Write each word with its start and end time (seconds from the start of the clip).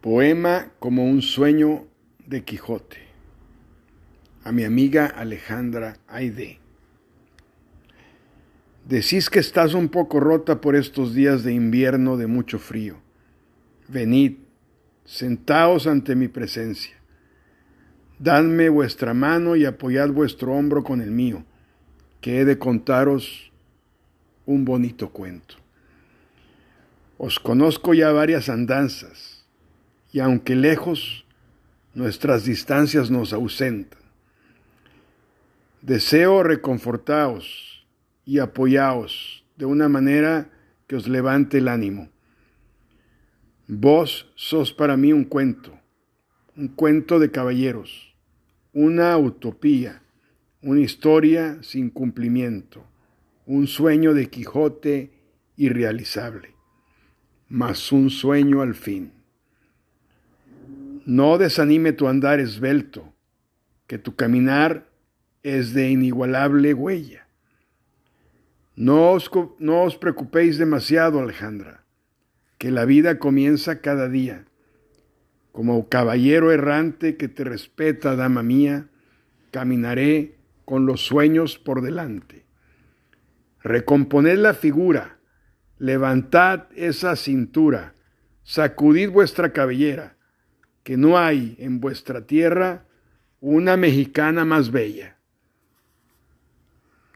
Poema 0.00 0.72
como 0.78 1.04
un 1.04 1.20
sueño 1.20 1.84
de 2.26 2.42
Quijote. 2.42 2.96
A 4.44 4.50
mi 4.50 4.64
amiga 4.64 5.04
Alejandra 5.04 5.98
Aide. 6.08 6.58
Decís 8.88 9.28
que 9.28 9.40
estás 9.40 9.74
un 9.74 9.90
poco 9.90 10.18
rota 10.18 10.62
por 10.62 10.74
estos 10.74 11.12
días 11.12 11.44
de 11.44 11.52
invierno 11.52 12.16
de 12.16 12.26
mucho 12.26 12.58
frío. 12.58 12.96
Venid, 13.88 14.38
sentaos 15.04 15.86
ante 15.86 16.16
mi 16.16 16.28
presencia. 16.28 16.96
Dadme 18.18 18.70
vuestra 18.70 19.12
mano 19.12 19.54
y 19.54 19.66
apoyad 19.66 20.08
vuestro 20.08 20.54
hombro 20.54 20.82
con 20.82 21.02
el 21.02 21.10
mío, 21.10 21.44
que 22.22 22.40
he 22.40 22.46
de 22.46 22.58
contaros 22.58 23.52
un 24.46 24.64
bonito 24.64 25.10
cuento. 25.10 25.56
Os 27.18 27.38
conozco 27.38 27.92
ya 27.92 28.12
varias 28.12 28.48
andanzas 28.48 29.39
y 30.12 30.20
aunque 30.20 30.56
lejos, 30.56 31.24
nuestras 31.94 32.44
distancias 32.44 33.10
nos 33.10 33.32
ausentan. 33.32 34.00
Deseo 35.82 36.42
reconfortaos 36.42 37.86
y 38.24 38.38
apoyaos 38.38 39.44
de 39.56 39.64
una 39.64 39.88
manera 39.88 40.50
que 40.86 40.96
os 40.96 41.08
levante 41.08 41.58
el 41.58 41.68
ánimo. 41.68 42.10
Vos 43.66 44.30
sos 44.34 44.72
para 44.72 44.96
mí 44.96 45.12
un 45.12 45.24
cuento, 45.24 45.78
un 46.56 46.68
cuento 46.68 47.18
de 47.18 47.30
caballeros, 47.30 48.14
una 48.72 49.16
utopía, 49.16 50.02
una 50.62 50.80
historia 50.80 51.58
sin 51.62 51.90
cumplimiento, 51.90 52.84
un 53.46 53.66
sueño 53.66 54.12
de 54.12 54.28
Quijote 54.28 55.12
irrealizable, 55.56 56.54
mas 57.48 57.92
un 57.92 58.10
sueño 58.10 58.60
al 58.60 58.74
fin. 58.74 59.19
No 61.06 61.38
desanime 61.38 61.92
tu 61.92 62.08
andar 62.08 62.40
esbelto, 62.40 63.12
que 63.86 63.98
tu 63.98 64.16
caminar 64.16 64.86
es 65.42 65.72
de 65.72 65.90
inigualable 65.90 66.74
huella. 66.74 67.26
No 68.76 69.12
os, 69.12 69.30
no 69.58 69.82
os 69.82 69.96
preocupéis 69.96 70.58
demasiado, 70.58 71.20
Alejandra, 71.20 71.84
que 72.58 72.70
la 72.70 72.84
vida 72.84 73.18
comienza 73.18 73.80
cada 73.80 74.08
día. 74.08 74.44
Como 75.52 75.88
caballero 75.88 76.52
errante 76.52 77.16
que 77.16 77.28
te 77.28 77.44
respeta, 77.44 78.14
dama 78.14 78.42
mía, 78.42 78.88
caminaré 79.50 80.36
con 80.64 80.86
los 80.86 81.04
sueños 81.04 81.58
por 81.58 81.82
delante. 81.82 82.44
Recomponed 83.62 84.38
la 84.38 84.54
figura, 84.54 85.18
levantad 85.78 86.66
esa 86.76 87.16
cintura, 87.16 87.94
sacudid 88.44 89.10
vuestra 89.10 89.52
cabellera 89.52 90.19
que 90.82 90.96
no 90.96 91.18
hay 91.18 91.56
en 91.58 91.80
vuestra 91.80 92.26
tierra 92.26 92.84
una 93.40 93.76
mexicana 93.76 94.44
más 94.44 94.70
bella. 94.70 95.16